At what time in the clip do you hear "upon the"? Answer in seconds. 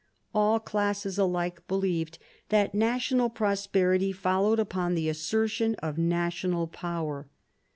4.57-5.09